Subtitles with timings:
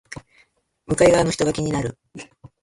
[0.87, 1.95] 向かい側の人が気になる